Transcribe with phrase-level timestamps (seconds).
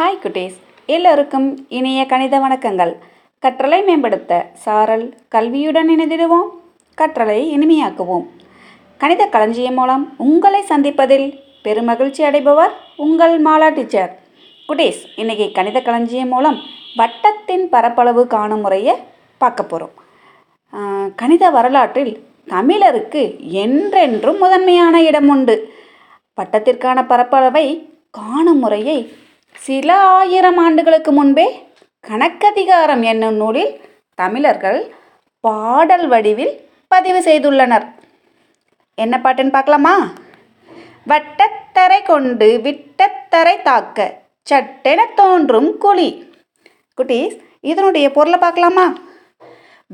[0.00, 0.54] Hi குட்டீஸ்.
[0.94, 1.46] எல்லோருக்கும்
[1.78, 2.92] இனிய கணித வணக்கங்கள்.
[3.42, 6.46] கற்றலை மேம்படுத்த சாரல் கல்வியுடன் இணைந்திடுவோம்.
[7.00, 8.24] கற்றலை இனிமையாக்குவோம்.
[9.02, 11.26] கணித களஞ்சியம் மூலம் உங்களை சந்திப்பதில்
[11.64, 12.72] பெருமகிழ்ச்சி அடைபவர்
[13.06, 14.10] உங்கள் மாலா டீச்சர்.
[14.68, 16.58] குட்டீஸ் இன்றைக்கி கணித களஞ்சியம் மூலம்
[17.00, 18.96] வட்டத்தின் பரப்பளவு காணும் முறையை
[19.38, 19.94] பார்க்க போகிறோம்
[21.22, 22.12] கணித வரலாற்றில்
[22.56, 23.24] தமிழருக்கு
[23.64, 25.56] என்றென்றும் முதன்மையான இடம் உண்டு.
[26.40, 27.68] பட்டத்திற்கான பரப்பளவை
[28.20, 29.00] காணும் முறையை
[29.66, 31.46] சில ஆயிரம் ஆண்டுகளுக்கு முன்பே
[32.08, 33.72] கணக்கதிகாரம் என்னும் நூலில்
[34.14, 34.80] தமிழர்கள்
[35.44, 36.54] பாடல் வடிவில்
[36.88, 37.86] பதிவு செய்துள்ளனர்.
[38.94, 39.94] என்ன பாட்டுன்னு பார்க்கலாமா?
[41.08, 43.98] வட்டத்தரை கொண்டு விட்டத்தரை தாக்க
[44.42, 46.08] சட்டென தோன்றும் குழி.
[46.98, 48.86] குட்டீஸ் இதனுடைய பொருளை பார்க்கலாமா?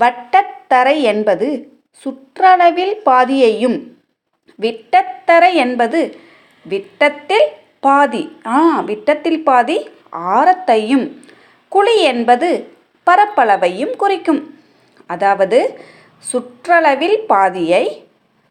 [0.00, 1.48] வட்டத்தரை என்பது
[2.02, 3.78] சுற்றளவில் பாதியையும்
[4.60, 6.00] விட்டத்தரை என்பது
[6.66, 7.46] விட்டத்தில்
[7.86, 8.22] பாதி
[8.56, 9.76] ஆ விட்டத்தில் பாதி
[10.36, 11.06] ஆரத்தையும்
[11.72, 12.48] குழி என்பது
[13.06, 14.40] பரப்பளவையும் குறிக்கும்.
[15.12, 15.58] அதாவது
[16.30, 17.84] சுற்றளவில் பாதியை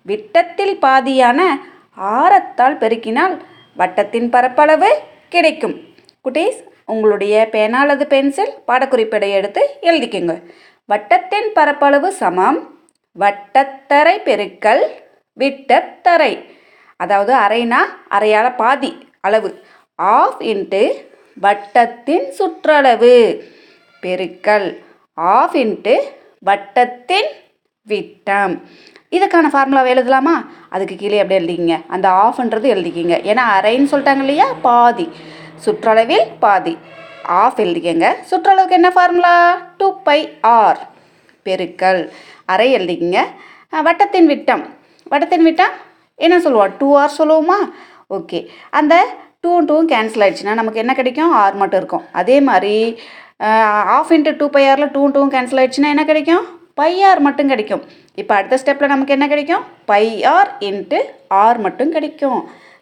[0.10, 1.40] விட்டத்தில் பாதியான
[2.20, 3.36] ஆரத்தால் பெருக்கினால்
[3.80, 4.90] வட்டத்தின் பரப்பளவு
[5.34, 5.76] கிடைக்கும்.
[6.26, 6.62] குட்டீஸ்
[6.94, 10.34] உங்களுடைய பேனா அல்லது பென்சில் பாடக்குறிப்படை எடுத்து எழுதிக்கோங்க.
[10.90, 12.60] வட்டத்தின் பரப்பளவு சமம்
[13.16, 14.84] வட்டத்தரை பெருக்கல்
[15.38, 16.34] விட்டத்தரை.
[17.00, 17.80] அதாவது அரைனா
[18.18, 18.92] அரையால பாதி
[19.26, 19.50] அளவு.
[19.96, 20.84] ஆஃப் இன்ட்டு
[21.42, 23.14] வட்டத்தின் சுற்றளவு.
[24.02, 24.68] பெருக்கல்.
[25.14, 25.96] ஆஃப் இன்ட்டு
[26.46, 27.32] வட்டத்தின்
[27.86, 28.54] விட்டம்.
[29.12, 30.36] இதுக்கான ஃபார்முலாவை எழுதலாமா?
[30.70, 31.76] அதுக்கு கீழே அப்படியே எழுதிக்கிங்க.
[31.88, 33.16] அந்த ஆஃப்ன்றது எழுதிக்கிங்க.
[33.32, 34.54] ஏன்னா அரைன்னு சொல்லிட்டாங்க இல்லையா?
[34.62, 35.10] பாதி.
[35.66, 36.78] சுற்றளவில் பாதி.
[37.24, 38.14] ஆஃப் எழுதிக்கங்க.
[38.32, 39.36] சுற்றளவுக்கு என்ன ஃபார்முலா
[39.78, 40.80] டூ பை ஆர்
[41.46, 42.10] பெருக்கல்.
[42.46, 43.18] அரை எழுதிக்கிங்க.
[43.84, 44.64] வட்டத்தின் விட்டம்.
[45.10, 45.74] வட்டத்தின் விட்டம்
[46.16, 47.60] என்ன சொல்லுவோம் டூ ஆர் சொல்லுவோமா?
[48.18, 48.40] ஓகே.
[48.80, 48.96] அந்த
[49.44, 51.32] டூ டூவும் கேன்சல் ஆகிடுச்சுன்னா நமக்கு என்ன கிடைக்கும்?
[51.42, 52.06] ஆர் மட்டும் இருக்கும்.
[52.22, 52.76] அதே மாதிரி
[53.98, 56.46] ஆஃப் இன்ட்டு டூ பை ஆரில் டூ டூவும் கேன்சல் ஆகிடுச்சுன்னா என்ன கிடைக்கும்?
[56.80, 57.84] பை ஆர் மட்டும் கிடைக்கும்.
[58.22, 59.64] இப்போ அடுத்த ஸ்டெப்பில் நமக்கு என்ன கிடைக்கும்?
[59.92, 60.06] பை
[60.36, 61.00] ஆர் இன்ட்டு
[61.44, 62.42] ஆர் மட்டும் கிடைக்கும்.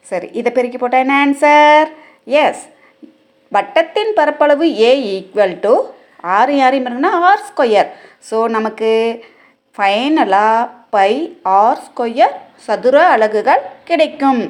[0.10, 1.90] சரி இதை பெருக்கி போட்டால் என்ன ஆன்சர்
[2.44, 2.64] எஸ்
[3.56, 5.74] வட்டத்தின் பரப்பளவு ஏ ஈக்குவல் டு
[6.38, 7.90] ஆறு யாரையும் இருக்குன்னா ஆர் ஸ்கொயர்
[8.30, 8.92] ஸோ நமக்கு
[9.78, 11.14] ஃபைனலாக பை
[11.62, 12.36] ஆர் ஸ்கொயர்
[12.66, 14.42] சதுர அலகுகள் கிடைக்கும்.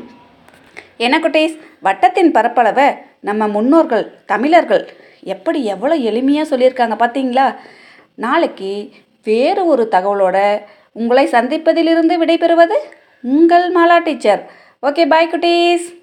[0.97, 1.55] என்ன குட்டீஸ்?
[1.83, 2.87] வட்டத்தின் பரப்பளவை
[3.19, 4.83] நம்ம முன்னோர்கள் தமிழர்கள்
[5.23, 7.55] எப்படி எவ்வளோ எளிமையாக சொல்லியிருக்காங்க பார்த்தீங்களா
[8.15, 8.91] நாளைக்கு
[9.23, 10.37] வேறு ஒரு தகவலோட
[10.91, 12.77] உங்களை சந்திப்பதிலிருந்து விடைபெறுவது
[13.21, 14.41] உங்கள் மாலா டீச்சர்.
[14.81, 16.02] ஓகே பாய் குட்டீஸ்.